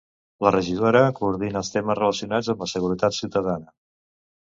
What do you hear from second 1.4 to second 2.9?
els temes relacionats amb la